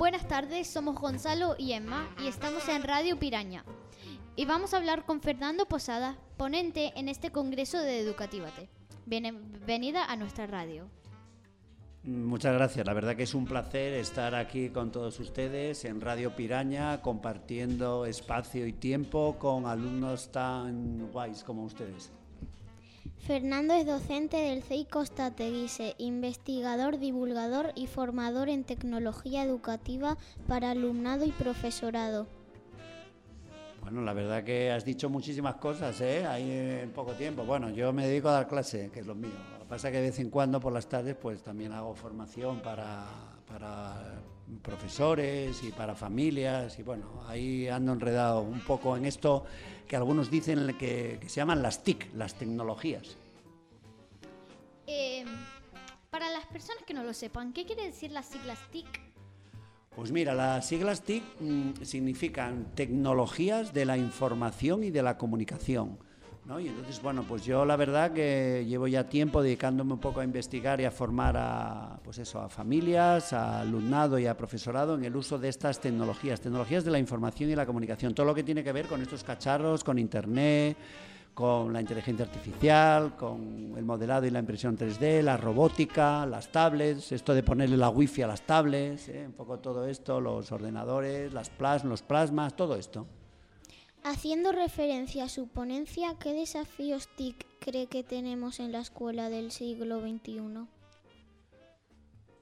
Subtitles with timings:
[0.00, 3.66] Buenas tardes, somos Gonzalo y Emma y estamos en Radio Piraña.
[4.34, 8.70] Y vamos a hablar con Fernando Posada, ponente en este Congreso de Educatívate.
[9.04, 10.88] Bienvenida a nuestra radio.
[12.02, 16.34] Muchas gracias, la verdad que es un placer estar aquí con todos ustedes en Radio
[16.34, 22.10] Piraña, compartiendo espacio y tiempo con alumnos tan guays como ustedes.
[23.26, 30.16] Fernando es docente del CEI Costa Teguise, investigador, divulgador y formador en tecnología educativa
[30.48, 32.26] para alumnado y profesorado.
[33.82, 36.26] Bueno, la verdad que has dicho muchísimas cosas, ¿eh?
[36.26, 37.44] Ahí en poco tiempo.
[37.44, 39.30] Bueno, yo me dedico a dar clase, que es lo mío.
[39.52, 41.94] Lo que pasa es que de vez en cuando por las tardes pues también hago
[41.94, 43.06] formación para,
[44.62, 49.44] profesores y para familias y bueno, ahí ando enredado un poco en esto
[49.88, 53.16] que algunos dicen que, se llaman las TIC, las tecnologías.
[54.86, 55.24] Eh,
[56.10, 58.86] para las personas que no lo sepan, ¿qué quiere decir las siglas TIC?
[59.94, 65.98] Pues mira, las siglas TIC mm, significan tecnologías de la información y de la comunicación.
[66.58, 70.24] Y entonces, bueno, pues yo la verdad que llevo ya tiempo dedicándome un poco a
[70.24, 75.04] investigar y a formar a, pues eso, a familias, a alumnado y a profesorado en
[75.04, 78.42] el uso de estas tecnologías, tecnologías de la información y la comunicación, todo lo que
[78.42, 80.76] tiene que ver con estos cacharros, con Internet,
[81.34, 87.12] con la inteligencia artificial, con el modelado y la impresión 3D, la robótica, las tablets,
[87.12, 89.24] esto de ponerle la wifi a las tablets, ¿eh?
[89.24, 93.06] un poco todo esto, los ordenadores, las plas los plasmas, todo esto.
[94.02, 99.52] Haciendo referencia a su ponencia, ¿qué desafíos TIC cree que tenemos en la escuela del
[99.52, 100.66] siglo XXI?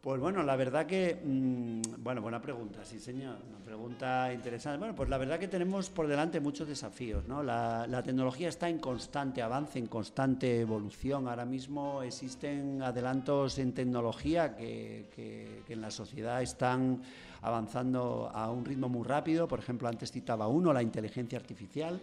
[0.00, 4.78] Pues bueno, la verdad que, mm, bueno, buena pregunta, sí señor, una pregunta interesante.
[4.78, 7.42] Bueno, pues la verdad que tenemos por delante muchos desafíos, ¿no?
[7.42, 11.26] La, tecnología está en constante avance, en constante evolución.
[11.26, 17.02] Ahora mismo existen adelantos en tecnología que, en la sociedad están
[17.42, 19.48] avanzando a un ritmo muy rápido.
[19.48, 22.00] Por ejemplo, antes citaba uno, la inteligencia artificial.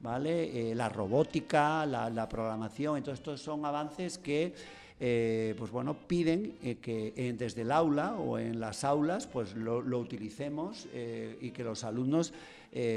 [0.00, 0.70] ¿Vale?
[0.70, 4.52] Eh, la robótica, la, la programación, entonces estos son avances que
[5.00, 9.56] eh, pues bueno, piden eh, que eh, desde el aula o en las aulas pues
[9.56, 10.86] lo, utilicemos
[11.40, 12.32] y que los alumnos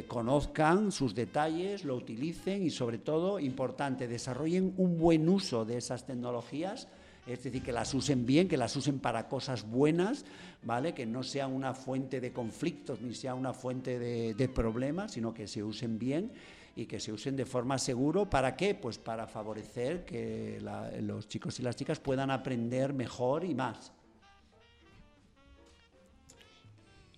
[0.07, 6.05] conozcan sus detalles, lo utilicen y sobre todo, importante, desarrollen un buen uso de esas
[6.05, 6.87] tecnologías
[7.27, 10.23] es decir, que las usen bien, que las usen para cosas buenas,
[10.63, 10.93] ¿vale?
[10.93, 15.33] Que no sean una fuente de conflictos ni sea una fuente de, de problemas, sino
[15.33, 16.31] que se usen bien
[16.77, 18.29] y que se usen de forma seguro.
[18.29, 18.75] ¿Para qué?
[18.75, 20.59] Pues para favorecer que
[21.01, 23.91] los chicos y las chicas puedan aprender mejor y más.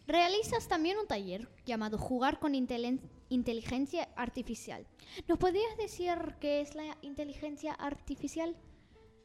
[0.07, 4.87] Realizas también un taller llamado Jugar con Inteligencia Artificial.
[5.27, 8.55] ¿Nos podrías decir qué es la inteligencia artificial?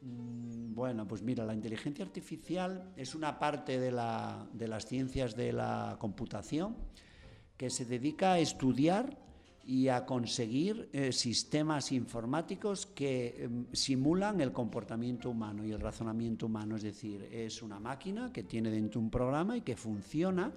[0.01, 3.93] Mm, bueno, pues mira, la inteligencia artificial es una parte de,
[4.53, 6.77] de las ciencias de la computación
[7.57, 9.25] que se dedica a estudiar
[9.67, 16.47] y a conseguir eh, sistemas informáticos que em, simulan el comportamiento humano y el razonamiento
[16.47, 16.77] humano.
[16.77, 20.53] Es decir, es una máquina que tiene dentro un programa y que funciona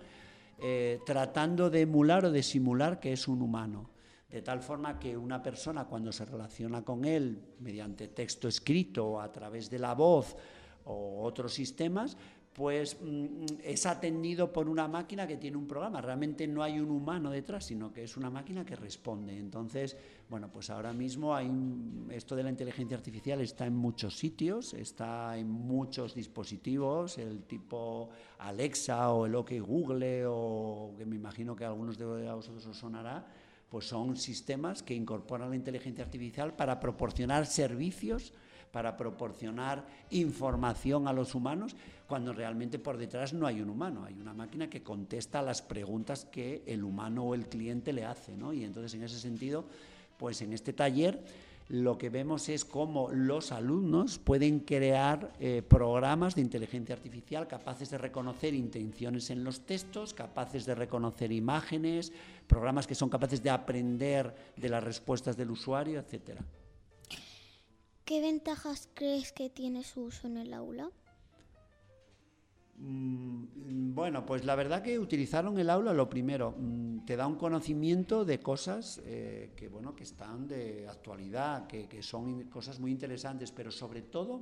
[0.59, 3.89] eh, tratando de emular o de simular que es un humano.
[4.29, 9.21] De tal forma que una persona cuando se relaciona con él mediante texto escrito o
[9.21, 10.35] a través de la voz
[10.83, 12.17] o otros sistemas,
[12.57, 16.01] pues mm, es atendido por una máquina que tiene un programa.
[16.01, 19.37] Realmente no hay un humano detrás, sino que es una máquina que responde.
[19.37, 19.95] Entonces,
[20.27, 21.51] bueno, pues ahora mismo hay
[22.09, 28.09] esto de la inteligencia artificial está en muchos sitios, está en muchos dispositivos, el tipo
[28.39, 32.75] Alexa o el OK Google o que me imagino que a algunos de vosotros os
[32.75, 33.23] sonará,
[33.69, 38.33] pues son sistemas que incorporan la inteligencia artificial para proporcionar servicios
[38.71, 41.75] para proporcionar información a los humanos,
[42.07, 46.25] cuando realmente por detrás no hay un humano, hay una máquina que contesta las preguntas
[46.25, 48.33] que el humano o el cliente le hace.
[48.53, 49.65] Y entonces, en ese sentido,
[50.17, 51.23] pues en este taller
[51.69, 57.89] lo que vemos es cómo los alumnos pueden crear eh, programas de inteligencia artificial capaces
[57.89, 62.13] de reconocer intenciones en los textos, capaces de reconocer imágenes,
[62.47, 66.41] programas que son capaces de aprender de las respuestas del usuario, etcétera.
[68.07, 70.89] ¿Qué ventajas crees que tiene su uso en el aula?
[72.77, 77.35] Mm, bueno, pues la verdad que utilizaron el aula lo primero, mm, te da un
[77.35, 82.91] conocimiento de cosas eh, que bueno que están de actualidad, que, que, son cosas muy
[82.91, 84.39] interesantes, pero sobre todo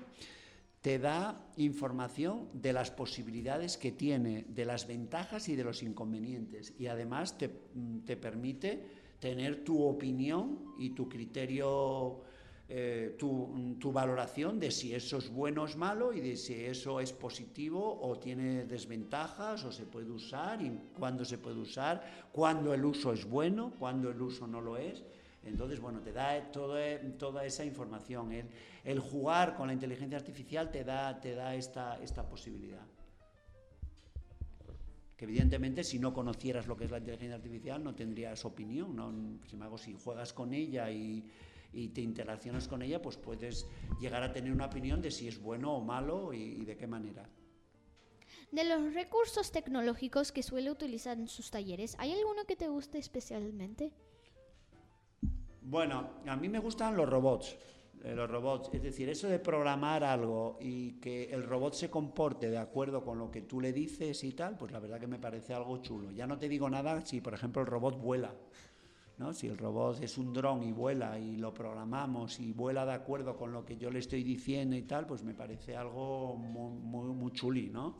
[0.82, 6.76] te da información de las posibilidades que tiene, de las ventajas y de los inconvenientes,
[6.78, 8.86] y además te, mm, te permite
[9.20, 12.22] tener tu opinión y tu criterio
[12.68, 17.00] eh, tu, valoración de si eso es bueno o es malo y de si eso
[17.00, 22.74] es positivo o tiene desventajas o se puede usar y cuándo se puede usar, cuándo
[22.74, 25.04] el uso es bueno, cuándo el uso no lo es.
[25.44, 28.32] Entonces, bueno, te da toda, esa información.
[28.84, 32.82] El, jugar con la inteligencia artificial te da, esta posibilidad.
[35.16, 38.96] Que evidentemente si no conocieras lo que es la inteligencia artificial no tendrías opinión.
[38.96, 39.12] ¿no?
[39.46, 41.24] Sin embargo, si juegas con ella y,
[41.75, 43.68] y te interaccionas con ella, pues puedes
[44.00, 46.88] llegar a tener una opinión de si es bueno o malo y, y de qué
[46.88, 47.30] manera.
[48.51, 52.98] De los recursos tecnológicos que suele utilizar en sus talleres, ¿hay alguno que te guste
[52.98, 53.92] especialmente?
[55.62, 57.57] Bueno, a mí me gustan los robots.
[58.04, 62.51] Eh, los robots, es decir, eso de programar algo y que el robot se comporte
[62.51, 65.18] de acuerdo con lo que tú le dices y tal, pues la verdad que me
[65.18, 66.12] parece algo chulo.
[66.12, 68.36] Ya no te digo nada si, por ejemplo, el robot vuela.
[69.18, 69.34] ¿No?
[69.34, 73.36] Si el robot es un dron y vuela y lo programamos y vuela de acuerdo
[73.38, 77.14] con lo que yo le estoy diciendo y tal, pues me parece algo muy, muy,
[77.14, 77.96] muy chuli, ¿no?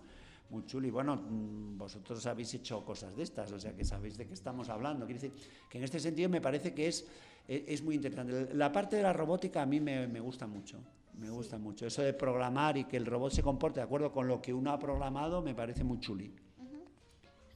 [0.50, 0.92] Muy chuli.
[0.92, 4.70] Bueno, mm, vosotros habéis hecho cosas de estas, o sea que sabéis de qué estamos
[4.70, 5.06] hablando.
[5.06, 7.08] Quiere decir que en este sentido me parece que es,
[7.48, 8.54] es muy interesante.
[8.54, 10.80] La parte de la robótica a mí me, me gusta mucho.
[11.18, 11.88] Me gusta mucho.
[11.88, 14.72] Eso de programar y que el robot se comporte de acuerdo con lo que uno
[14.72, 16.34] ha programado me parece muy chuli.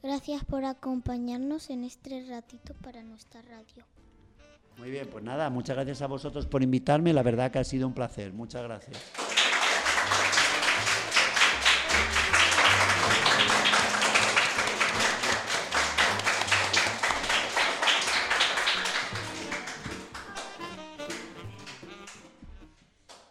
[0.02, 3.84] Gracias por acompañarnos en este ratito para nuestra radio.
[4.78, 7.12] Muy bien, pues nada, muchas gracias a vosotros por invitarme.
[7.12, 8.32] La verdad que ha sido un placer.
[8.32, 8.96] Muchas gracias.